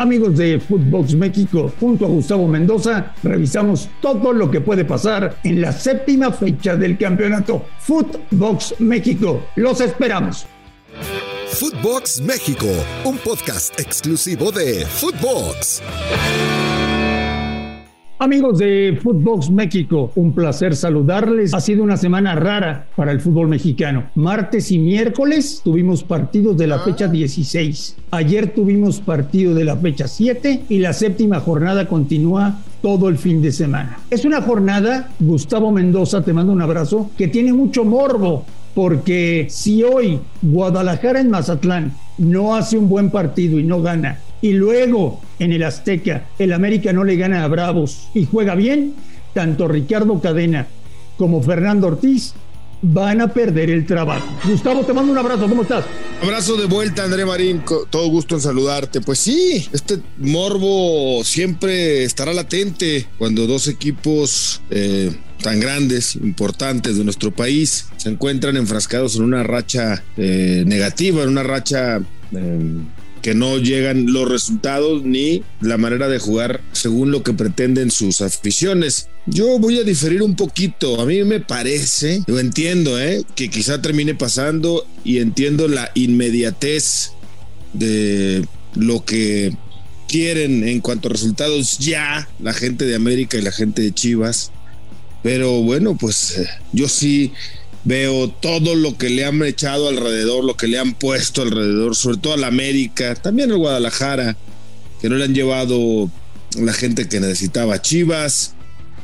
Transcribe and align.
Amigos 0.00 0.38
de 0.38 0.58
Footbox 0.58 1.14
México, 1.14 1.70
junto 1.78 2.06
a 2.06 2.08
Gustavo 2.08 2.48
Mendoza, 2.48 3.12
revisamos 3.22 3.86
todo 4.00 4.32
lo 4.32 4.50
que 4.50 4.62
puede 4.62 4.86
pasar 4.86 5.36
en 5.44 5.60
la 5.60 5.72
séptima 5.72 6.32
fecha 6.32 6.74
del 6.74 6.96
campeonato. 6.96 7.66
Footbox 7.80 8.76
México, 8.78 9.42
los 9.56 9.82
esperamos. 9.82 10.46
Footbox 11.48 12.22
México, 12.22 12.64
un 13.04 13.18
podcast 13.18 13.78
exclusivo 13.78 14.50
de 14.50 14.86
Footbox. 14.86 15.82
Amigos 18.22 18.58
de 18.58 18.98
Footbox 19.02 19.48
México, 19.48 20.12
un 20.14 20.34
placer 20.34 20.76
saludarles. 20.76 21.54
Ha 21.54 21.60
sido 21.60 21.82
una 21.82 21.96
semana 21.96 22.34
rara 22.34 22.84
para 22.94 23.12
el 23.12 23.20
fútbol 23.22 23.48
mexicano. 23.48 24.10
Martes 24.14 24.70
y 24.70 24.78
miércoles 24.78 25.62
tuvimos 25.64 26.04
partidos 26.04 26.58
de 26.58 26.66
la 26.66 26.80
fecha 26.80 27.08
16. 27.08 27.96
Ayer 28.10 28.52
tuvimos 28.52 29.00
partido 29.00 29.54
de 29.54 29.64
la 29.64 29.74
fecha 29.74 30.06
7 30.06 30.64
y 30.68 30.80
la 30.80 30.92
séptima 30.92 31.40
jornada 31.40 31.88
continúa 31.88 32.58
todo 32.82 33.08
el 33.08 33.16
fin 33.16 33.40
de 33.40 33.52
semana. 33.52 34.00
Es 34.10 34.26
una 34.26 34.42
jornada, 34.42 35.08
Gustavo 35.18 35.72
Mendoza, 35.72 36.22
te 36.22 36.34
mando 36.34 36.52
un 36.52 36.60
abrazo, 36.60 37.10
que 37.16 37.28
tiene 37.28 37.54
mucho 37.54 37.86
morbo, 37.86 38.44
porque 38.74 39.46
si 39.48 39.82
hoy 39.82 40.18
Guadalajara 40.42 41.20
en 41.20 41.30
Mazatlán 41.30 41.94
no 42.18 42.54
hace 42.54 42.76
un 42.76 42.90
buen 42.90 43.10
partido 43.10 43.58
y 43.58 43.62
no 43.62 43.80
gana, 43.80 44.18
y 44.42 44.52
luego 44.52 45.20
en 45.38 45.52
el 45.52 45.62
Azteca 45.62 46.28
el 46.38 46.52
América 46.52 46.92
no 46.92 47.04
le 47.04 47.16
gana 47.16 47.44
a 47.44 47.48
Bravos 47.48 48.08
y 48.14 48.26
juega 48.26 48.54
bien, 48.54 48.94
tanto 49.34 49.68
Ricardo 49.68 50.20
Cadena 50.20 50.66
como 51.16 51.42
Fernando 51.42 51.88
Ortiz 51.88 52.34
van 52.82 53.20
a 53.20 53.28
perder 53.28 53.70
el 53.70 53.84
trabajo. 53.84 54.26
Gustavo, 54.44 54.84
te 54.84 54.92
mando 54.92 55.12
un 55.12 55.18
abrazo, 55.18 55.48
¿cómo 55.48 55.62
estás? 55.62 55.84
Abrazo 56.22 56.56
de 56.56 56.66
vuelta, 56.66 57.04
André 57.04 57.26
Marín, 57.26 57.62
todo 57.90 58.08
gusto 58.08 58.36
en 58.36 58.40
saludarte. 58.40 59.00
Pues 59.00 59.18
sí, 59.18 59.68
este 59.72 60.00
morbo 60.18 61.22
siempre 61.24 62.04
estará 62.04 62.32
latente 62.32 63.06
cuando 63.18 63.46
dos 63.46 63.68
equipos 63.68 64.62
eh, 64.70 65.14
tan 65.42 65.60
grandes, 65.60 66.16
importantes 66.16 66.96
de 66.96 67.04
nuestro 67.04 67.30
país, 67.30 67.86
se 67.96 68.08
encuentran 68.08 68.56
enfrascados 68.56 69.16
en 69.16 69.24
una 69.24 69.42
racha 69.42 70.02
eh, 70.16 70.64
negativa, 70.66 71.22
en 71.22 71.28
una 71.28 71.42
racha... 71.42 72.00
Eh, 72.32 72.80
que 73.22 73.34
no 73.34 73.58
llegan 73.58 74.12
los 74.12 74.28
resultados 74.28 75.02
ni 75.04 75.42
la 75.60 75.76
manera 75.76 76.08
de 76.08 76.18
jugar 76.18 76.62
según 76.72 77.10
lo 77.10 77.22
que 77.22 77.32
pretenden 77.32 77.90
sus 77.90 78.20
aficiones. 78.20 79.08
Yo 79.26 79.58
voy 79.58 79.78
a 79.78 79.84
diferir 79.84 80.22
un 80.22 80.36
poquito. 80.36 81.00
A 81.00 81.06
mí 81.06 81.22
me 81.24 81.40
parece, 81.40 82.22
yo 82.26 82.38
entiendo, 82.38 83.00
¿eh? 83.00 83.22
que 83.34 83.50
quizá 83.50 83.82
termine 83.82 84.14
pasando 84.14 84.86
y 85.04 85.18
entiendo 85.18 85.68
la 85.68 85.90
inmediatez 85.94 87.12
de 87.72 88.46
lo 88.74 89.04
que 89.04 89.56
quieren 90.08 90.66
en 90.66 90.80
cuanto 90.80 91.08
a 91.08 91.12
resultados 91.12 91.78
ya 91.78 92.28
la 92.40 92.52
gente 92.52 92.84
de 92.84 92.96
América 92.96 93.36
y 93.36 93.42
la 93.42 93.52
gente 93.52 93.82
de 93.82 93.92
Chivas. 93.92 94.50
Pero 95.22 95.62
bueno, 95.62 95.96
pues 95.96 96.38
eh, 96.38 96.48
yo 96.72 96.88
sí 96.88 97.32
veo 97.84 98.28
todo 98.28 98.74
lo 98.74 98.96
que 98.98 99.08
le 99.08 99.24
han 99.24 99.42
echado 99.42 99.88
alrededor, 99.88 100.44
lo 100.44 100.56
que 100.56 100.66
le 100.66 100.78
han 100.78 100.94
puesto 100.94 101.42
alrededor, 101.42 101.96
sobre 101.96 102.18
todo 102.18 102.34
a 102.34 102.38
la 102.38 102.48
América, 102.48 103.14
también 103.14 103.50
al 103.50 103.58
Guadalajara, 103.58 104.36
que 105.00 105.08
no 105.08 105.16
le 105.16 105.24
han 105.24 105.34
llevado 105.34 106.10
la 106.58 106.72
gente 106.72 107.08
que 107.08 107.20
necesitaba 107.20 107.80
Chivas, 107.80 108.54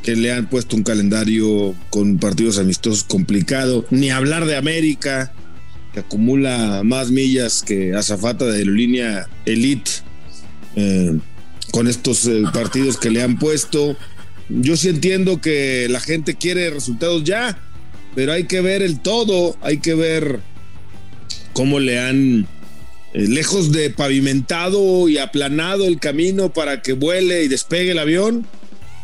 que 0.02 0.14
le 0.14 0.32
han 0.32 0.48
puesto 0.48 0.76
un 0.76 0.82
calendario 0.82 1.74
con 1.90 2.18
partidos 2.18 2.58
amistosos 2.58 3.04
complicado, 3.04 3.84
ni 3.90 4.10
hablar 4.10 4.46
de 4.46 4.56
América, 4.56 5.32
que 5.92 6.00
acumula 6.00 6.82
más 6.84 7.10
millas 7.10 7.62
que 7.62 7.94
azafata 7.94 8.44
de 8.44 8.58
aerolínea 8.58 9.28
Elite, 9.46 9.90
eh, 10.76 11.18
con 11.72 11.88
estos 11.88 12.26
eh, 12.26 12.42
partidos 12.52 12.98
que 12.98 13.10
le 13.10 13.22
han 13.22 13.38
puesto. 13.38 13.96
Yo 14.48 14.76
sí 14.76 14.90
entiendo 14.90 15.40
que 15.40 15.88
la 15.90 16.00
gente 16.00 16.36
quiere 16.36 16.70
resultados 16.70 17.24
ya, 17.24 17.58
pero 18.16 18.32
hay 18.32 18.44
que 18.44 18.62
ver 18.62 18.80
el 18.80 18.98
todo, 18.98 19.56
hay 19.60 19.76
que 19.76 19.94
ver 19.94 20.40
cómo 21.52 21.78
le 21.80 22.00
han, 22.00 22.48
eh, 23.12 23.28
lejos 23.28 23.72
de 23.72 23.90
pavimentado 23.90 25.06
y 25.06 25.18
aplanado 25.18 25.84
el 25.84 26.00
camino 26.00 26.50
para 26.50 26.80
que 26.80 26.94
vuele 26.94 27.44
y 27.44 27.48
despegue 27.48 27.90
el 27.90 27.98
avión, 27.98 28.46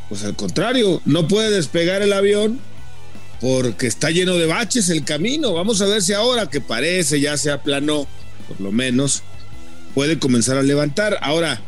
pues 0.08 0.24
al 0.24 0.34
contrario, 0.34 1.02
no 1.04 1.28
puede 1.28 1.50
despegar 1.50 2.00
el 2.00 2.14
avión 2.14 2.58
porque 3.38 3.86
está 3.86 4.10
lleno 4.10 4.36
de 4.36 4.46
baches 4.46 4.88
el 4.88 5.04
camino. 5.04 5.52
Vamos 5.52 5.82
a 5.82 5.86
ver 5.86 6.00
si 6.00 6.14
ahora 6.14 6.48
que 6.48 6.62
parece 6.62 7.20
ya 7.20 7.36
se 7.36 7.50
aplanó, 7.50 8.06
por 8.48 8.62
lo 8.62 8.72
menos, 8.72 9.24
puede 9.94 10.18
comenzar 10.18 10.56
a 10.56 10.62
levantar. 10.62 11.18
Ahora, 11.20 11.60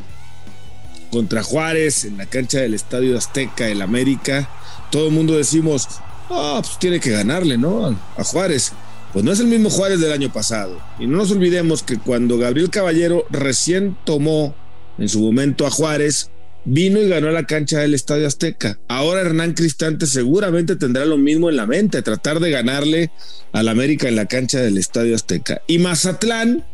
contra 1.11 1.43
Juárez, 1.43 2.07
en 2.07 2.17
la 2.17 2.25
cancha 2.25 2.61
del 2.61 2.73
Estadio 2.73 3.19
Azteca, 3.19 3.69
el 3.69 3.83
América, 3.83 4.49
todo 4.91 5.09
el 5.09 5.13
mundo 5.13 5.37
decimos, 5.37 5.89
Ah, 6.37 6.61
pues 6.61 6.79
tiene 6.79 6.99
que 7.01 7.11
ganarle, 7.11 7.57
¿no? 7.57 7.97
A 8.17 8.25
Juárez. 8.25 8.73
Pues 9.13 9.25
no 9.25 9.31
es 9.31 9.39
el 9.39 9.47
mismo 9.47 9.71
Juárez 9.71 10.01
del 10.01 10.13
año 10.13 10.33
pasado. 10.33 10.81
Y 10.99 11.07
no 11.07 11.19
nos 11.19 11.31
olvidemos 11.31 11.85
que 11.85 11.99
cuando 11.99 12.37
Gabriel 12.39 12.71
Caballero 12.71 13.25
recién 13.31 13.97
tomó 14.05 14.55
en 14.99 15.09
su 15.09 15.21
momento 15.21 15.67
a 15.67 15.71
Juárez, 15.71 16.31
vino 16.65 17.01
y 17.01 17.09
ganó 17.09 17.31
la 17.31 17.45
cancha 17.45 17.79
del 17.79 17.95
Estadio 17.95 18.27
Azteca. 18.27 18.79
Ahora 18.89 19.21
Hernán 19.21 19.53
Cristante 19.53 20.07
seguramente 20.07 20.75
tendrá 20.75 21.05
lo 21.05 21.17
mismo 21.17 21.49
en 21.49 21.57
la 21.57 21.67
mente, 21.67 22.03
tratar 22.03 22.41
de 22.41 22.51
ganarle 22.51 23.11
al 23.53 23.69
América 23.69 24.09
en 24.09 24.17
la 24.17 24.27
cancha 24.27 24.61
del 24.61 24.79
Estadio 24.79 25.15
Azteca. 25.15 25.63
Y 25.69 25.79
Mazatlán, 25.79 26.65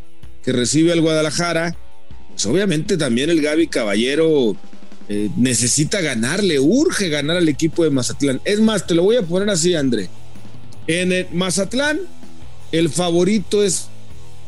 que 0.43 0.51
recibe 0.51 0.93
al 0.93 1.01
Guadalajara, 1.01 1.75
pues 2.29 2.45
obviamente 2.47 2.97
también 2.97 3.29
el 3.29 3.41
Gaby 3.41 3.67
Caballero 3.67 4.55
eh, 5.13 5.29
necesita 5.35 5.99
ganar, 5.99 6.41
le 6.41 6.57
urge 6.57 7.09
ganar 7.09 7.35
al 7.35 7.49
equipo 7.49 7.83
de 7.83 7.89
Mazatlán. 7.89 8.39
Es 8.45 8.61
más, 8.61 8.87
te 8.87 8.95
lo 8.95 9.03
voy 9.03 9.17
a 9.17 9.21
poner 9.21 9.49
así, 9.49 9.75
André. 9.75 10.07
En 10.87 11.11
el 11.11 11.27
Mazatlán, 11.33 11.99
el 12.71 12.87
favorito 12.87 13.61
es 13.61 13.89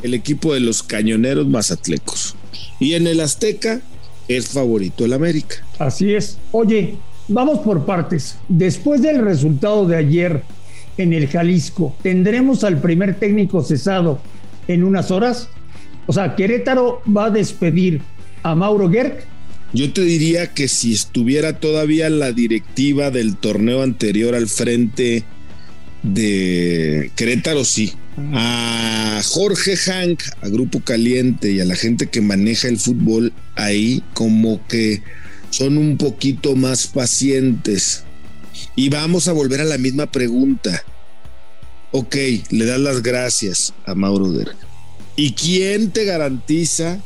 el 0.04 0.14
equipo 0.14 0.54
de 0.54 0.62
los 0.62 0.82
cañoneros 0.82 1.46
mazatlecos. 1.48 2.38
Y 2.80 2.94
en 2.94 3.08
el 3.08 3.20
Azteca 3.20 3.82
es 4.30 4.48
favorito 4.48 5.04
el 5.04 5.12
América. 5.12 5.58
Así 5.80 6.14
es. 6.14 6.38
Oye, 6.54 6.96
vamos 7.28 7.60
por 7.60 7.86
partes. 7.86 8.38
Después 8.48 9.02
del 9.02 9.20
resultado 9.20 9.86
de 9.86 9.98
ayer 9.98 10.44
en 10.98 11.12
el 11.12 11.28
Jalisco, 11.28 11.94
¿tendremos 12.02 12.64
al 12.64 12.80
primer 12.80 13.20
técnico 13.20 13.62
cesado 13.64 14.22
en 14.70 14.86
unas 14.86 15.12
horas? 15.12 15.50
O 16.08 16.14
sea, 16.14 16.38
Querétaro 16.38 17.02
va 17.06 17.26
a 17.26 17.32
despedir 17.32 18.02
a 18.44 18.56
Mauro 18.56 18.90
Gerg 18.90 19.33
yo 19.74 19.92
te 19.92 20.02
diría 20.02 20.54
que 20.54 20.68
si 20.68 20.94
estuviera 20.94 21.60
todavía 21.60 22.10
la 22.10 22.32
directiva 22.32 23.10
del 23.10 23.36
torneo 23.36 23.82
anterior 23.82 24.36
al 24.36 24.48
frente 24.48 25.24
de 26.04 27.12
Querétaro, 27.16 27.66
sí. 27.66 27.94
A 28.34 29.22
Jorge 29.26 29.76
Hank, 29.76 30.22
a 30.42 30.48
Grupo 30.48 30.82
Caliente 30.82 31.52
y 31.52 31.60
a 31.60 31.66
la 31.66 31.76
gente 31.76 32.08
que 32.08 32.22
maneja 32.22 32.68
el 32.68 32.78
fútbol 32.78 33.34
ahí, 33.56 34.04
como 34.14 34.66
que 34.68 35.02
son 35.50 35.80
un 35.80 35.98
poquito 35.98 36.56
más 36.56 36.86
pacientes. 36.86 38.04
Y 38.76 38.90
vamos 38.90 39.28
a 39.28 39.34
volver 39.34 39.62
a 39.62 39.66
la 39.66 39.80
misma 39.80 40.12
pregunta. 40.12 40.84
Ok, 41.92 42.16
le 42.52 42.66
das 42.66 42.80
las 42.80 43.02
gracias 43.02 43.74
a 43.86 43.96
Mauro 43.96 44.32
Derg. 44.32 44.56
¿Y 45.16 45.34
quién 45.34 45.92
te 45.92 46.06
garantiza 46.06 47.00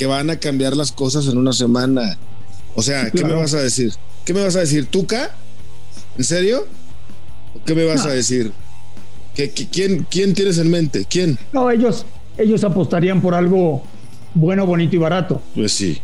que 0.00 0.06
van 0.06 0.30
a 0.30 0.36
cambiar 0.36 0.74
las 0.78 0.92
cosas 0.92 1.26
en 1.26 1.36
una 1.36 1.52
semana. 1.52 2.16
O 2.74 2.80
sea, 2.80 3.10
¿qué 3.10 3.22
me 3.22 3.34
vas 3.34 3.52
a 3.52 3.60
decir? 3.60 3.92
¿Qué 4.24 4.32
me 4.32 4.42
vas 4.42 4.56
a 4.56 4.60
decir? 4.60 4.86
¿Tuca? 4.86 5.36
¿En 6.16 6.24
serio? 6.24 6.66
¿Qué 7.66 7.74
me 7.74 7.84
vas 7.84 8.06
a 8.06 8.08
decir? 8.08 8.50
¿Qué, 9.34 9.50
quién, 9.50 10.06
¿Quién 10.10 10.32
tienes 10.32 10.56
en 10.56 10.70
mente? 10.70 11.04
¿Quién? 11.04 11.38
No, 11.52 11.70
ellos, 11.70 12.06
ellos 12.38 12.64
apostarían 12.64 13.20
por 13.20 13.34
algo 13.34 13.82
bueno, 14.32 14.64
bonito 14.64 14.96
y 14.96 14.98
barato. 14.98 15.42
Pues 15.54 15.72
sí. 15.72 16.00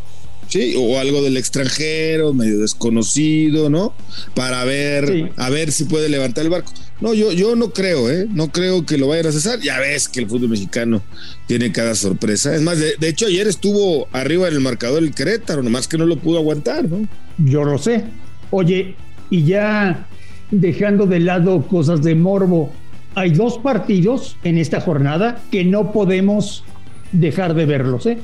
Sí, 0.48 0.74
o 0.78 0.98
algo 0.98 1.22
del 1.22 1.36
extranjero, 1.36 2.32
medio 2.32 2.58
desconocido, 2.58 3.68
¿no? 3.68 3.92
Para 4.34 4.64
ver, 4.64 5.32
a 5.36 5.50
ver 5.50 5.72
si 5.72 5.84
puede 5.84 6.08
levantar 6.08 6.44
el 6.44 6.50
barco. 6.50 6.72
No, 7.00 7.12
yo, 7.12 7.32
yo 7.32 7.56
no 7.56 7.70
creo, 7.70 8.10
¿eh? 8.10 8.26
No 8.30 8.50
creo 8.50 8.86
que 8.86 8.96
lo 8.96 9.08
vayan 9.08 9.26
a 9.26 9.32
cesar. 9.32 9.60
Ya 9.60 9.78
ves 9.78 10.08
que 10.08 10.20
el 10.20 10.28
fútbol 10.28 10.50
mexicano 10.50 11.02
tiene 11.46 11.72
cada 11.72 11.94
sorpresa. 11.94 12.54
Es 12.54 12.62
más, 12.62 12.78
de, 12.78 13.08
hecho, 13.08 13.26
ayer 13.26 13.46
estuvo 13.46 14.08
arriba 14.12 14.48
en 14.48 14.54
el 14.54 14.60
marcador 14.60 15.02
el 15.02 15.14
Querétaro, 15.14 15.62
nomás 15.62 15.88
que 15.88 15.98
no 15.98 16.06
lo 16.06 16.16
pudo 16.16 16.38
aguantar, 16.38 16.88
¿no? 16.88 17.06
Yo 17.38 17.64
lo 17.64 17.76
sé. 17.76 18.04
Oye, 18.50 18.94
y 19.28 19.44
ya 19.44 20.06
dejando 20.50 21.06
de 21.06 21.20
lado 21.20 21.66
cosas 21.66 22.02
de 22.02 22.14
morbo, 22.14 22.72
hay 23.14 23.30
dos 23.30 23.58
partidos 23.58 24.36
en 24.44 24.56
esta 24.56 24.80
jornada 24.80 25.42
que 25.50 25.64
no 25.64 25.92
podemos 25.92 26.64
dejar 27.12 27.54
de 27.54 27.66
verlos, 27.66 28.06
¿eh? 28.06 28.18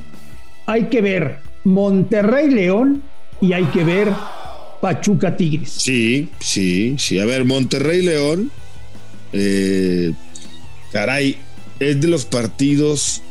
Hay 0.65 0.85
que 0.85 1.01
ver 1.01 1.39
Monterrey 1.63 2.49
León 2.49 3.03
y 3.41 3.53
hay 3.53 3.65
que 3.65 3.83
ver 3.83 4.11
Pachuca 4.81 5.35
Tigres. 5.37 5.69
Sí, 5.69 6.29
sí, 6.39 6.95
sí. 6.97 7.19
A 7.19 7.25
ver, 7.25 7.45
Monterrey 7.45 8.01
León 8.01 8.51
eh, 9.33 10.13
caray, 10.91 11.37
es 11.79 11.99
de 11.99 12.07
los 12.07 12.25
partidos 12.25 13.21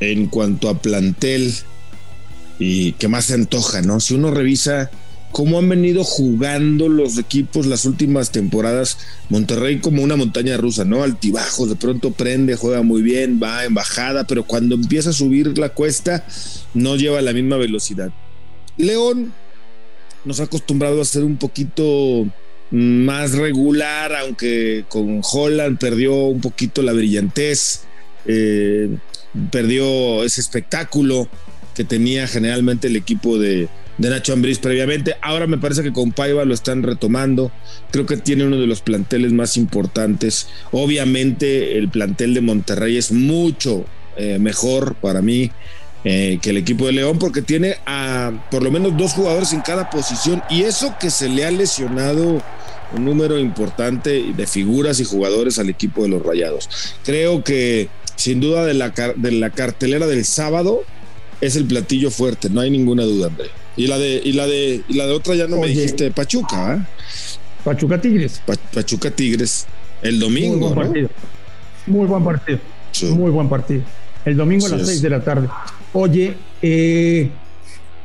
en 0.00 0.26
cuanto 0.26 0.68
a 0.68 0.78
plantel 0.80 1.52
y 2.58 2.92
que 2.92 3.08
más 3.08 3.26
se 3.26 3.34
antoja, 3.34 3.82
¿no? 3.82 4.00
Si 4.00 4.14
uno 4.14 4.30
revisa 4.30 4.90
cómo 5.36 5.58
han 5.58 5.68
venido 5.68 6.02
jugando 6.02 6.88
los 6.88 7.18
equipos 7.18 7.66
las 7.66 7.84
últimas 7.84 8.32
temporadas, 8.32 8.96
Monterrey 9.28 9.80
como 9.80 10.02
una 10.02 10.16
montaña 10.16 10.56
rusa, 10.56 10.86
¿no? 10.86 11.02
Altibajos, 11.02 11.68
de 11.68 11.76
pronto 11.76 12.12
prende, 12.12 12.56
juega 12.56 12.80
muy 12.80 13.02
bien, 13.02 13.38
va 13.38 13.66
en 13.66 13.74
bajada, 13.74 14.26
pero 14.26 14.44
cuando 14.44 14.76
empieza 14.76 15.10
a 15.10 15.12
subir 15.12 15.58
la 15.58 15.68
cuesta 15.68 16.24
no 16.72 16.96
lleva 16.96 17.20
la 17.20 17.34
misma 17.34 17.58
velocidad. 17.58 18.08
León 18.78 19.34
nos 20.24 20.40
ha 20.40 20.44
acostumbrado 20.44 21.02
a 21.02 21.04
ser 21.04 21.22
un 21.22 21.36
poquito 21.36 22.26
más 22.70 23.32
regular, 23.32 24.14
aunque 24.14 24.86
con 24.88 25.20
Holland 25.22 25.78
perdió 25.78 26.14
un 26.14 26.40
poquito 26.40 26.80
la 26.80 26.94
brillantez, 26.94 27.82
eh, 28.24 28.88
perdió 29.52 30.24
ese 30.24 30.40
espectáculo 30.40 31.28
que 31.74 31.84
tenía 31.84 32.26
generalmente 32.26 32.86
el 32.86 32.96
equipo 32.96 33.38
de, 33.38 33.68
Nacho 33.98 34.32
Ambriz 34.32 34.58
previamente. 34.58 35.16
Ahora 35.22 35.46
me 35.46 35.58
parece 35.58 35.82
que 35.82 35.92
con 35.92 36.12
Paiva 36.12 36.44
lo 36.44 36.54
están 36.54 36.82
retomando. 36.82 37.50
Creo 37.90 38.06
que 38.06 38.16
tiene 38.16 38.44
uno 38.44 38.58
de 38.58 38.66
los 38.66 38.80
planteles 38.80 39.32
más 39.32 39.56
importantes. 39.56 40.48
Obviamente 40.72 41.78
el 41.78 41.88
plantel 41.88 42.34
de 42.34 42.40
Monterrey 42.40 42.96
es 42.96 43.12
mucho 43.12 43.84
eh, 44.16 44.38
mejor 44.38 44.96
para 44.96 45.22
mí 45.22 45.50
eh, 46.04 46.38
que 46.40 46.50
el 46.50 46.56
equipo 46.58 46.86
de 46.86 46.92
León 46.92 47.18
porque 47.18 47.42
tiene 47.42 47.76
a 47.84 48.46
por 48.50 48.62
lo 48.62 48.70
menos 48.70 48.96
dos 48.96 49.12
jugadores 49.12 49.52
en 49.52 49.60
cada 49.60 49.90
posición 49.90 50.42
y 50.48 50.62
eso 50.62 50.94
que 51.00 51.10
se 51.10 51.28
le 51.28 51.44
ha 51.44 51.50
lesionado 51.50 52.42
un 52.94 53.04
número 53.04 53.38
importante 53.38 54.32
de 54.36 54.46
figuras 54.46 55.00
y 55.00 55.04
jugadores 55.04 55.58
al 55.58 55.68
equipo 55.68 56.04
de 56.04 56.10
los 56.10 56.22
Rayados. 56.22 56.68
Creo 57.04 57.42
que 57.42 57.88
sin 58.14 58.40
duda 58.40 58.64
de 58.64 58.74
la, 58.74 58.90
de 59.16 59.32
la 59.32 59.50
cartelera 59.50 60.06
del 60.06 60.24
sábado 60.24 60.82
es 61.40 61.56
el 61.56 61.64
platillo 61.64 62.10
fuerte, 62.10 62.50
no 62.50 62.60
hay 62.60 62.70
ninguna 62.70 63.02
duda, 63.02 63.26
André. 63.26 63.50
Y 63.76 63.86
la 63.86 63.98
de, 63.98 64.20
y 64.24 64.32
la 64.32 64.46
de, 64.46 64.82
y 64.88 64.94
la 64.94 65.06
de 65.06 65.12
otra 65.12 65.34
ya 65.34 65.46
no 65.46 65.58
me 65.58 65.68
dijiste 65.68 66.10
Pachuca, 66.10 66.74
¿eh? 66.74 66.80
Pachuca 67.64 68.00
Tigres. 68.00 68.42
Pachuca 68.72 69.10
Tigres. 69.10 69.66
El 70.02 70.20
domingo. 70.20 70.68
Muy 70.68 70.74
buen 70.74 70.74
partido. 70.74 71.08
Muy 71.86 72.06
buen 72.06 72.24
partido. 72.24 72.58
Muy 73.14 73.30
buen 73.30 73.48
partido. 73.48 73.82
El 74.24 74.36
domingo 74.36 74.66
a 74.66 74.70
las 74.70 74.86
seis 74.86 75.02
de 75.02 75.10
la 75.10 75.22
tarde. 75.22 75.48
Oye, 75.92 76.34
eh, 76.62 77.30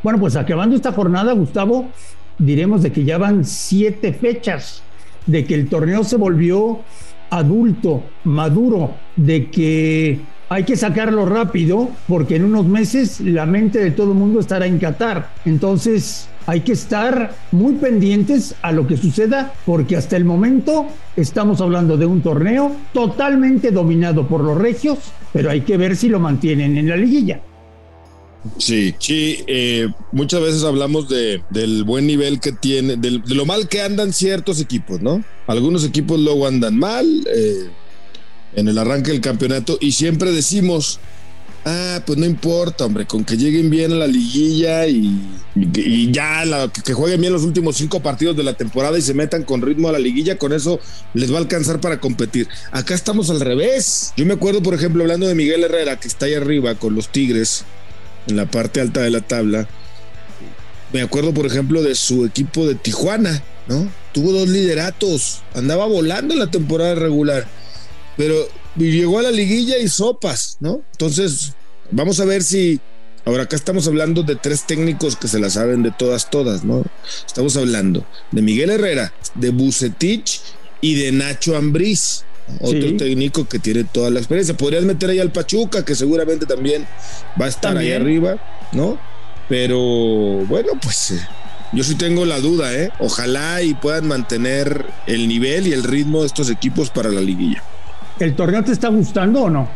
bueno, 0.03 0.19
pues 0.19 0.35
acabando 0.35 0.75
esta 0.75 0.91
jornada, 0.91 1.33
Gustavo, 1.33 1.89
diremos 2.37 2.81
de 2.81 2.91
que 2.91 3.03
ya 3.03 3.17
van 3.17 3.45
siete 3.45 4.13
fechas, 4.13 4.81
de 5.25 5.45
que 5.45 5.55
el 5.55 5.69
torneo 5.69 6.03
se 6.03 6.17
volvió 6.17 6.81
adulto, 7.29 8.03
maduro, 8.23 8.95
de 9.15 9.49
que 9.49 10.19
hay 10.51 10.65
que 10.65 10.75
sacarlo 10.75 11.25
rápido 11.25 11.89
porque 12.09 12.35
en 12.35 12.43
unos 12.43 12.65
meses 12.65 13.21
la 13.21 13.45
mente 13.45 13.79
de 13.79 13.91
todo 13.91 14.11
el 14.11 14.17
mundo 14.17 14.41
estará 14.41 14.67
en 14.67 14.79
Qatar. 14.79 15.31
Entonces 15.45 16.27
hay 16.45 16.59
que 16.59 16.73
estar 16.73 17.33
muy 17.53 17.75
pendientes 17.75 18.55
a 18.61 18.73
lo 18.73 18.85
que 18.85 18.97
suceda 18.97 19.53
porque 19.65 19.95
hasta 19.95 20.17
el 20.17 20.25
momento 20.25 20.87
estamos 21.15 21.61
hablando 21.61 21.95
de 21.95 22.05
un 22.05 22.21
torneo 22.21 22.75
totalmente 22.91 23.71
dominado 23.71 24.27
por 24.27 24.41
los 24.41 24.57
regios, 24.57 24.97
pero 25.31 25.49
hay 25.49 25.61
que 25.61 25.77
ver 25.77 25.95
si 25.95 26.09
lo 26.09 26.19
mantienen 26.19 26.77
en 26.77 26.89
la 26.89 26.97
liguilla. 26.97 27.39
Sí, 28.57 28.93
sí, 28.99 29.37
eh, 29.47 29.87
muchas 30.11 30.41
veces 30.41 30.65
hablamos 30.65 31.07
de, 31.07 31.43
del 31.49 31.85
buen 31.85 32.07
nivel 32.07 32.41
que 32.41 32.51
tiene, 32.51 32.97
de, 32.97 33.21
lo 33.27 33.45
mal 33.45 33.69
que 33.69 33.83
andan 33.83 34.11
ciertos 34.11 34.59
equipos, 34.59 34.99
¿no? 35.01 35.23
Algunos 35.47 35.85
equipos 35.85 36.19
luego 36.19 36.45
andan 36.45 36.77
mal 36.77 37.05
eh, 37.33 37.69
en 38.55 38.67
el 38.67 38.77
arranque 38.77 39.11
del 39.11 39.21
campeonato 39.21 39.77
y 39.79 39.93
siempre 39.93 40.31
decimos, 40.31 40.99
ah, 41.65 42.01
pues 42.05 42.17
no 42.17 42.25
importa, 42.25 42.85
hombre, 42.85 43.05
con 43.05 43.23
que 43.23 43.37
lleguen 43.37 43.69
bien 43.69 43.91
a 43.91 43.95
la 43.95 44.07
liguilla 44.07 44.87
y, 44.87 46.11
ya 46.11 46.43
que 46.83 46.93
jueguen 46.93 47.21
bien 47.21 47.33
los 47.33 47.43
últimos 47.43 47.77
cinco 47.77 48.01
partidos 48.01 48.35
de 48.35 48.43
la 48.43 48.53
temporada 48.53 48.97
y 48.97 49.01
se 49.01 49.13
metan 49.13 49.43
con 49.43 49.61
ritmo 49.61 49.89
a 49.89 49.91
la 49.91 49.99
liguilla, 49.99 50.37
con 50.37 50.53
eso 50.53 50.79
les 51.13 51.31
va 51.31 51.35
a 51.35 51.41
alcanzar 51.41 51.79
para 51.79 51.99
competir. 51.99 52.47
Acá 52.71 52.93
estamos 52.93 53.29
al 53.29 53.39
revés. 53.39 54.13
Yo 54.17 54.25
me 54.25 54.33
acuerdo, 54.33 54.61
por 54.61 54.73
ejemplo, 54.73 55.03
hablando 55.03 55.27
de 55.27 55.35
Miguel 55.35 55.63
Herrera, 55.63 55.99
que 55.99 56.07
está 56.07 56.25
ahí 56.25 56.33
arriba 56.33 56.75
con 56.75 56.95
los 56.95 57.09
Tigres 57.09 57.63
en 58.27 58.37
la 58.37 58.45
parte 58.45 58.81
alta 58.81 59.01
de 59.01 59.09
la 59.09 59.21
tabla. 59.21 59.67
Me 60.93 61.01
acuerdo, 61.01 61.33
por 61.33 61.45
ejemplo, 61.45 61.81
de 61.81 61.95
su 61.95 62.25
equipo 62.25 62.67
de 62.67 62.75
Tijuana, 62.75 63.41
¿no? 63.67 63.87
Tuvo 64.11 64.33
dos 64.33 64.49
lideratos, 64.49 65.41
andaba 65.53 65.85
volando 65.85 66.33
en 66.33 66.39
la 66.41 66.51
temporada 66.51 66.95
regular, 66.95 67.47
pero 68.21 68.47
llegó 68.77 69.17
a 69.17 69.23
la 69.23 69.31
liguilla 69.31 69.79
y 69.79 69.87
sopas, 69.87 70.57
¿no? 70.59 70.83
Entonces, 70.91 71.53
vamos 71.89 72.19
a 72.19 72.25
ver 72.25 72.43
si. 72.43 72.79
Ahora 73.25 73.43
acá 73.43 73.55
estamos 73.55 73.87
hablando 73.87 74.21
de 74.21 74.35
tres 74.35 74.67
técnicos 74.67 75.15
que 75.15 75.27
se 75.27 75.39
la 75.39 75.49
saben 75.49 75.81
de 75.81 75.89
todas, 75.89 76.29
todas, 76.29 76.63
¿no? 76.63 76.83
Estamos 77.25 77.57
hablando 77.57 78.05
de 78.29 78.43
Miguel 78.43 78.69
Herrera, 78.69 79.11
de 79.33 79.49
Bucetich 79.49 80.39
y 80.81 81.01
de 81.01 81.11
Nacho 81.11 81.57
Ambriz 81.57 82.23
otro 82.59 82.95
técnico 82.95 83.47
que 83.47 83.57
tiene 83.57 83.85
toda 83.85 84.11
la 84.11 84.19
experiencia. 84.19 84.55
Podrías 84.55 84.83
meter 84.83 85.09
ahí 85.09 85.19
al 85.19 85.31
Pachuca, 85.31 85.83
que 85.83 85.95
seguramente 85.95 86.45
también 86.45 86.85
va 87.41 87.45
a 87.45 87.49
estar 87.49 87.75
ahí 87.75 87.91
arriba, 87.91 88.37
¿no? 88.71 88.99
Pero 89.49 89.79
bueno, 90.45 90.73
pues 90.79 91.09
eh, 91.11 91.27
yo 91.73 91.83
sí 91.83 91.95
tengo 91.95 92.25
la 92.25 92.39
duda, 92.39 92.71
¿eh? 92.71 92.91
Ojalá 92.99 93.63
y 93.63 93.73
puedan 93.73 94.07
mantener 94.07 94.85
el 95.07 95.27
nivel 95.27 95.65
y 95.65 95.73
el 95.73 95.83
ritmo 95.83 96.21
de 96.21 96.27
estos 96.27 96.51
equipos 96.51 96.91
para 96.91 97.09
la 97.09 97.21
liguilla. 97.21 97.63
¿El 98.21 98.35
torneo 98.35 98.63
te 98.63 98.71
está 98.71 98.89
gustando 98.89 99.43
o 99.43 99.49
no? 99.49 99.69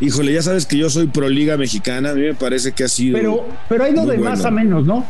Híjole, 0.00 0.32
ya 0.32 0.42
sabes 0.42 0.64
que 0.64 0.76
yo 0.76 0.88
soy 0.90 1.08
pro 1.08 1.28
liga 1.28 1.56
mexicana, 1.56 2.10
a 2.10 2.14
mí 2.14 2.22
me 2.22 2.34
parece 2.34 2.72
que 2.72 2.84
ha 2.84 2.88
sido. 2.88 3.18
Pero, 3.18 3.48
pero 3.68 3.84
ha 3.84 3.90
ido 3.90 4.06
de 4.06 4.16
más 4.18 4.44
a 4.44 4.50
menos, 4.50 4.86
¿no? 4.86 5.04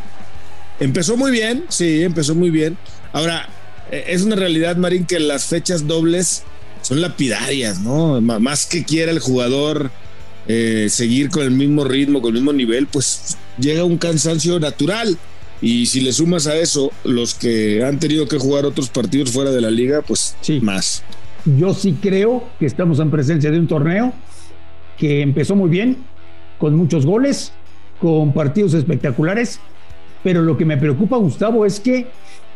Empezó 0.80 1.16
muy 1.16 1.30
bien, 1.30 1.64
sí, 1.68 2.02
empezó 2.02 2.34
muy 2.34 2.50
bien. 2.50 2.78
Ahora, 3.12 3.48
eh, 3.90 4.04
es 4.08 4.22
una 4.22 4.36
realidad, 4.36 4.76
Marín, 4.76 5.04
que 5.04 5.20
las 5.20 5.44
fechas 5.44 5.86
dobles 5.86 6.44
son 6.80 7.02
lapidarias, 7.02 7.80
¿no? 7.80 8.20
Más 8.20 8.66
que 8.66 8.84
quiera 8.84 9.10
el 9.12 9.18
jugador 9.18 9.90
eh, 10.46 10.86
seguir 10.88 11.28
con 11.28 11.42
el 11.42 11.50
mismo 11.50 11.84
ritmo, 11.84 12.22
con 12.22 12.30
el 12.30 12.40
mismo 12.40 12.54
nivel, 12.54 12.86
pues 12.86 13.36
llega 13.58 13.84
un 13.84 13.98
cansancio 13.98 14.58
natural. 14.58 15.18
Y 15.60 15.86
si 15.86 16.00
le 16.00 16.12
sumas 16.12 16.46
a 16.46 16.56
eso 16.56 16.92
los 17.04 17.34
que 17.34 17.84
han 17.84 17.98
tenido 17.98 18.28
que 18.28 18.38
jugar 18.38 18.64
otros 18.64 18.88
partidos 18.88 19.32
fuera 19.32 19.50
de 19.50 19.60
la 19.60 19.70
liga, 19.70 20.02
pues 20.02 20.36
sí. 20.40 20.60
más. 20.60 21.02
Yo 21.56 21.72
sí 21.72 21.96
creo 22.00 22.44
que 22.58 22.66
estamos 22.66 22.98
en 23.00 23.10
presencia 23.10 23.50
de 23.50 23.58
un 23.58 23.66
torneo 23.66 24.12
que 24.98 25.22
empezó 25.22 25.54
muy 25.54 25.70
bien, 25.70 25.96
con 26.58 26.74
muchos 26.74 27.06
goles, 27.06 27.52
con 28.00 28.32
partidos 28.32 28.74
espectaculares, 28.74 29.60
pero 30.22 30.42
lo 30.42 30.56
que 30.56 30.64
me 30.64 30.76
preocupa, 30.76 31.16
Gustavo, 31.16 31.64
es 31.64 31.80
que 31.80 32.06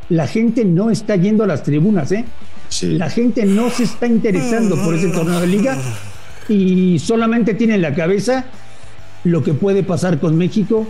la 0.09 0.27
gente 0.27 0.65
no 0.65 0.91
está 0.91 1.17
yendo 1.17 1.45
a 1.45 1.47
las 1.47 1.63
tribunas, 1.63 2.11
¿eh? 2.13 2.25
La 2.83 3.09
gente 3.09 3.45
no 3.45 3.71
se 3.71 3.85
está 3.85 4.07
interesando 4.07 4.77
por 4.83 4.95
ese 4.95 5.09
torneo 5.09 5.41
de 5.41 5.47
liga 5.47 5.77
y 6.49 6.99
solamente 6.99 7.55
tiene 7.55 7.77
en 7.77 7.83
la 7.83 7.95
cabeza 7.95 8.47
lo 9.25 9.43
que 9.43 9.55
puede 9.55 9.83
pasar 9.85 10.19
con 10.19 10.37
México 10.37 10.87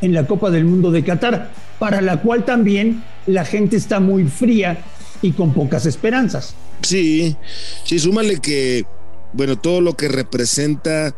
en 0.00 0.12
la 0.12 0.26
Copa 0.26 0.50
del 0.50 0.64
Mundo 0.64 0.90
de 0.90 1.04
Qatar, 1.04 1.50
para 1.78 2.00
la 2.00 2.18
cual 2.18 2.44
también 2.44 3.02
la 3.26 3.44
gente 3.44 3.76
está 3.76 4.00
muy 4.00 4.24
fría 4.24 4.78
y 5.22 5.32
con 5.32 5.52
pocas 5.52 5.86
esperanzas. 5.86 6.54
Sí, 6.82 7.36
sí, 7.84 7.98
súmale 7.98 8.40
que, 8.40 8.84
bueno, 9.32 9.58
todo 9.58 9.80
lo 9.80 9.96
que 9.96 10.08
representa 10.08 11.14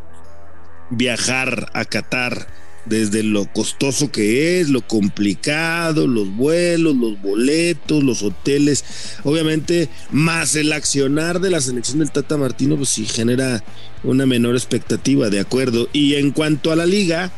viajar 0.90 1.71
a 1.75 1.85
Qatar, 1.85 2.47
desde 2.87 3.23
lo 3.23 3.47
costoso 3.52 4.11
que 4.11 4.61
es, 4.61 4.69
lo 4.69 4.87
complicado, 4.87 6.07
los 6.07 6.35
vuelos, 6.35 6.97
los 6.97 7.21
boletos, 7.21 8.02
los 8.02 8.23
hoteles, 8.23 8.85
obviamente, 9.23 9.88
más 10.11 10.57
el 10.57 10.73
accionar 10.73 11.40
de 11.40 11.50
la 11.50 11.61
selección 11.61 11.99
del 11.99 12.11
Tata 12.11 12.37
Martino, 12.37 12.76
pues 12.76 12.88
sí 12.88 13.07
genera 13.07 13.62
una 14.02 14.26
menor 14.26 14.55
expectativa, 14.55 15.29
de 15.29 15.40
acuerdo. 15.40 15.88
Y 15.93 16.14
en 16.14 16.31
cuanto 16.31 16.73
a 16.73 16.76
la 16.76 16.87
liga, 16.87 17.31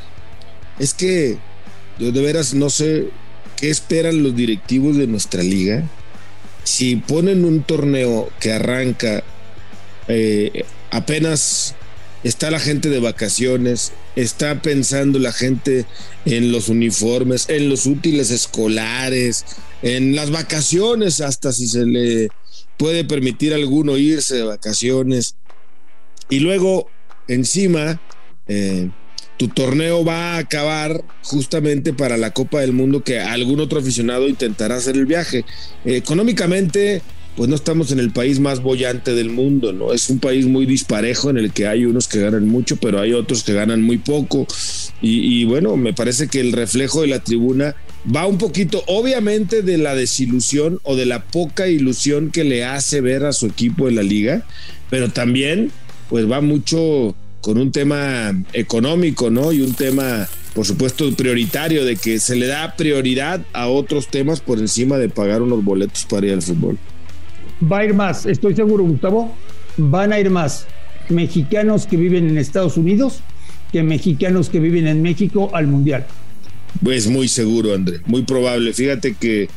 es 0.78 0.94
que 0.94 1.38
yo 1.98 2.12
de 2.12 2.22
veras 2.22 2.54
no 2.54 2.70
sé 2.70 3.08
qué 3.56 3.70
esperan 3.70 4.22
los 4.22 4.34
directivos 4.34 4.96
de 4.96 5.06
nuestra 5.06 5.42
liga. 5.42 5.84
Si 6.64 6.96
ponen 6.96 7.44
un 7.44 7.62
torneo 7.62 8.30
que 8.40 8.52
arranca 8.52 9.22
eh, 10.08 10.64
apenas 10.90 11.74
está 12.24 12.50
la 12.50 12.60
gente 12.60 12.88
de 12.88 13.00
vacaciones, 13.00 13.92
está 14.14 14.62
pensando 14.62 15.18
la 15.18 15.32
gente 15.32 15.86
en 16.24 16.52
los 16.52 16.68
uniformes, 16.68 17.48
en 17.48 17.68
los 17.68 17.86
útiles 17.86 18.30
escolares, 18.30 19.44
en 19.82 20.14
las 20.14 20.30
vacaciones, 20.30 21.20
hasta 21.20 21.52
si 21.52 21.66
se 21.66 21.84
le 21.84 22.28
puede 22.76 23.04
permitir 23.04 23.52
a 23.52 23.56
alguno 23.56 23.96
irse 23.96 24.36
de 24.36 24.44
vacaciones. 24.44 25.36
Y 26.28 26.40
luego, 26.40 26.88
encima, 27.28 28.00
eh, 28.46 28.90
tu 29.36 29.48
torneo 29.48 30.04
va 30.04 30.34
a 30.34 30.38
acabar 30.38 31.02
justamente 31.22 31.92
para 31.92 32.16
la 32.16 32.32
Copa 32.32 32.60
del 32.60 32.72
Mundo 32.72 33.02
que 33.02 33.20
algún 33.20 33.60
otro 33.60 33.80
aficionado 33.80 34.28
intentará 34.28 34.76
hacer 34.76 34.96
el 34.96 35.06
viaje. 35.06 35.44
económicamente 35.84 37.02
pues 37.36 37.48
no 37.48 37.54
estamos 37.54 37.92
en 37.92 37.98
el 37.98 38.10
país 38.10 38.40
más 38.40 38.60
bollante 38.60 39.14
del 39.14 39.30
mundo, 39.30 39.72
¿no? 39.72 39.92
Es 39.92 40.10
un 40.10 40.18
país 40.18 40.46
muy 40.46 40.66
disparejo 40.66 41.30
en 41.30 41.38
el 41.38 41.52
que 41.52 41.66
hay 41.66 41.86
unos 41.86 42.06
que 42.06 42.20
ganan 42.20 42.46
mucho, 42.46 42.76
pero 42.76 43.00
hay 43.00 43.14
otros 43.14 43.42
que 43.42 43.54
ganan 43.54 43.82
muy 43.82 43.98
poco. 43.98 44.46
Y, 45.00 45.44
bueno, 45.44 45.76
me 45.76 45.94
parece 45.94 46.28
que 46.28 46.40
el 46.40 46.52
reflejo 46.52 47.00
de 47.00 47.08
la 47.08 47.20
tribuna 47.20 47.74
va 48.14 48.26
un 48.26 48.38
poquito, 48.38 48.84
obviamente, 48.86 49.62
de 49.62 49.78
la 49.78 49.94
desilusión 49.94 50.78
o 50.82 50.94
de 50.94 51.06
la 51.06 51.24
poca 51.24 51.68
ilusión 51.68 52.30
que 52.30 52.44
le 52.44 52.64
hace 52.64 53.00
ver 53.00 53.24
a 53.24 53.32
su 53.32 53.46
equipo 53.46 53.88
en 53.88 53.96
la 53.96 54.02
liga, 54.02 54.46
pero 54.90 55.08
también, 55.08 55.72
pues 56.10 56.30
va 56.30 56.40
mucho 56.40 57.16
con 57.42 57.58
un 57.58 57.70
tema 57.70 58.32
económico, 58.54 59.30
¿no? 59.30 59.52
Y 59.52 59.60
un 59.60 59.74
tema, 59.74 60.26
por 60.54 60.64
supuesto, 60.64 61.12
prioritario, 61.14 61.84
de 61.84 61.96
que 61.96 62.18
se 62.18 62.36
le 62.36 62.46
da 62.46 62.74
prioridad 62.76 63.42
a 63.52 63.66
otros 63.66 64.08
temas 64.08 64.40
por 64.40 64.58
encima 64.58 64.96
de 64.96 65.10
pagar 65.10 65.42
unos 65.42 65.62
boletos 65.62 66.06
para 66.06 66.26
ir 66.28 66.32
al 66.32 66.42
fútbol 66.42 66.78
va 67.70 67.78
a 67.78 67.84
ir 67.84 67.94
más, 67.94 68.26
estoy 68.26 68.54
seguro, 68.54 68.84
Gustavo, 68.84 69.34
van 69.76 70.12
a 70.12 70.20
ir 70.20 70.30
más 70.30 70.66
mexicanos 71.08 71.86
que 71.86 71.96
viven 71.96 72.28
en 72.28 72.38
Estados 72.38 72.76
Unidos 72.76 73.20
que 73.70 73.82
mexicanos 73.82 74.48
que 74.48 74.60
viven 74.60 74.86
en 74.86 75.02
México 75.02 75.50
al 75.54 75.66
Mundial. 75.66 76.06
Pues 76.82 77.06
muy 77.06 77.28
seguro, 77.28 77.74
André, 77.74 78.00
muy 78.06 78.22
probable. 78.22 78.72
Fíjate 78.74 79.14
que 79.14 79.48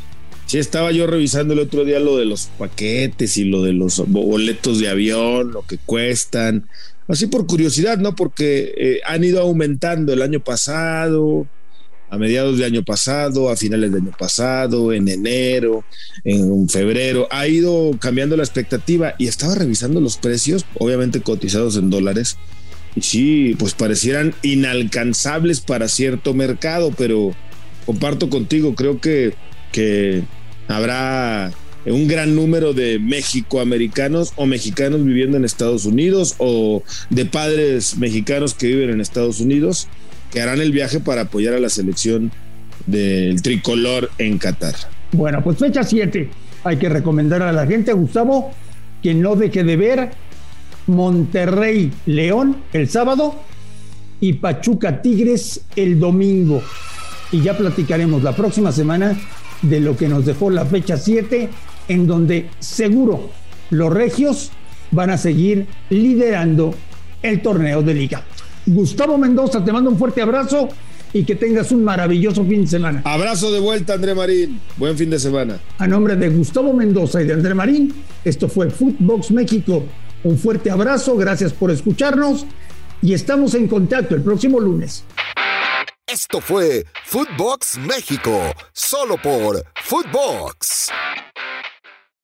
sí 0.46 0.58
estaba 0.58 0.92
yo 0.92 1.06
revisando 1.06 1.54
el 1.54 1.60
otro 1.60 1.84
día 1.84 2.00
lo 2.00 2.18
de 2.18 2.26
los 2.26 2.50
paquetes 2.58 3.36
y 3.38 3.44
lo 3.44 3.62
de 3.62 3.74
los 3.74 3.98
boletos 4.08 4.80
de 4.80 4.90
avión, 4.90 5.52
lo 5.52 5.64
que 5.64 5.78
cuestan. 5.86 6.66
Así 7.08 7.28
por 7.28 7.46
curiosidad, 7.46 7.98
¿no? 7.98 8.16
Porque 8.16 8.74
eh, 8.78 9.00
han 9.06 9.24
ido 9.24 9.42
aumentando 9.42 10.12
el 10.12 10.22
año 10.22 10.40
pasado, 10.40 11.48
a 12.10 12.18
mediados 12.18 12.58
de 12.58 12.66
año 12.66 12.84
pasado, 12.84 13.50
a 13.50 13.56
finales 13.56 13.92
de 13.92 14.00
año 14.00 14.14
pasado, 14.18 14.94
en 14.94 15.08
enero, 15.08 15.84
en 16.24 16.68
febrero, 16.70 17.28
ha 17.32 17.48
ido 17.48 17.92
cambiando 18.00 18.38
la 18.38 18.44
expectativa 18.44 19.16
y 19.18 19.28
estaba 19.28 19.56
revisando 19.56 20.00
los 20.02 20.18
precios, 20.18 20.66
obviamente 20.80 21.22
cotizados 21.22 21.78
en 21.78 21.90
dólares, 21.90 22.38
y 22.96 23.02
sí, 23.02 23.56
pues 23.60 23.74
parecieran 23.74 24.34
inalcanzables 24.42 25.60
para 25.60 25.88
cierto 25.90 26.34
mercado, 26.34 26.92
pero 26.98 27.36
comparto 27.86 28.30
contigo, 28.30 28.76
creo 28.76 29.02
que, 29.02 29.34
que 29.72 30.24
habrá 30.68 31.52
un 31.86 32.08
gran 32.08 32.36
número 32.36 32.74
de 32.74 33.00
mexicoamericanos 33.00 34.34
o 34.36 34.46
mexicanos 34.46 35.04
viviendo 35.04 35.38
en 35.38 35.46
Estados 35.46 35.86
Unidos 35.86 36.36
o 36.40 36.84
de 37.10 37.26
padres 37.26 37.98
mexicanos 37.98 38.54
que 38.54 38.68
viven 38.68 38.90
en 38.90 39.02
Estados 39.02 39.40
Unidos 39.40 39.88
que 40.32 40.42
harán 40.42 40.60
el 40.60 40.72
viaje 40.72 41.00
para 41.00 41.22
apoyar 41.22 41.54
a 41.54 41.60
la 41.60 41.70
selección 41.70 42.32
del 42.88 43.42
tricolor 43.42 44.12
en 44.18 44.38
Qatar. 44.38 44.76
Bueno, 45.14 45.42
pues 45.42 45.58
fecha 45.58 45.84
7. 45.84 46.30
Hay 46.66 46.78
que 46.78 46.90
recomendar 46.90 47.42
a 47.42 47.52
la 47.52 47.66
gente, 47.66 47.94
Gustavo, 47.94 48.52
que 49.02 49.14
no 49.14 49.36
deje 49.36 49.64
de 49.64 49.78
ver 49.78 50.12
Monterrey 50.88 51.92
León 52.06 52.58
el 52.74 52.90
sábado 52.90 53.36
y 54.20 54.34
Pachuca 54.34 55.02
Tigres 55.02 55.62
el 55.76 56.00
domingo. 56.00 56.62
Y 57.32 57.42
ya 57.42 57.58
platicaremos 57.58 58.22
la 58.22 58.36
próxima 58.36 58.72
semana 58.72 59.18
de 59.62 59.80
lo 59.80 59.96
que 59.96 60.08
nos 60.08 60.26
dejó 60.26 60.50
la 60.50 60.66
fecha 60.66 60.98
7, 60.98 61.50
en 61.88 62.08
donde 62.08 62.50
seguro 62.60 63.30
los 63.70 63.94
regios 63.94 64.52
van 64.92 65.10
a 65.10 65.18
seguir 65.18 65.68
liderando 65.90 66.74
el 67.22 67.42
torneo 67.42 67.82
de 67.82 67.94
liga. 67.94 68.24
Gustavo 68.66 69.18
Mendoza, 69.18 69.64
te 69.64 69.72
mando 69.72 69.90
un 69.90 69.98
fuerte 69.98 70.22
abrazo 70.22 70.70
y 71.14 71.24
que 71.24 71.36
tengas 71.36 71.72
un 71.72 71.84
maravilloso 71.84 72.44
fin 72.46 72.62
de 72.62 72.68
semana. 72.68 73.02
Abrazo 73.06 73.52
de 73.52 73.60
vuelta, 73.60 73.94
André 73.94 74.14
Marín. 74.14 74.60
Buen 74.78 74.98
fin 74.98 75.10
de 75.10 75.20
semana. 75.20 75.60
A 75.78 75.88
nombre 75.88 76.16
de 76.16 76.30
Gustavo 76.30 76.74
Mendoza 76.74 77.22
y 77.22 77.26
de 77.26 77.34
André 77.34 77.54
Marín, 77.54 77.94
esto 78.24 78.50
fue 78.50 78.70
Footbox 78.70 79.32
México. 79.32 79.84
Un 80.24 80.38
fuerte 80.38 80.72
abrazo, 80.72 81.16
gracias 81.16 81.54
por 81.54 81.72
escucharnos 81.72 82.46
y 83.02 83.14
estamos 83.14 83.54
en 83.54 83.68
contacto 83.68 84.16
el 84.16 84.24
próximo 84.24 84.60
lunes. 84.60 85.04
Esto 86.08 86.42
fue 86.42 86.86
Footbox 87.06 87.78
México, 87.78 88.40
solo 88.74 89.16
por 89.18 89.64
Footbox. 89.84 90.90